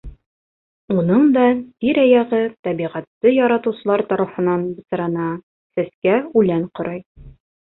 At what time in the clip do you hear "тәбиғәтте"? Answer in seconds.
2.67-3.35